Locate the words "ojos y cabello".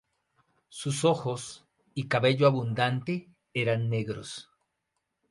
1.05-2.47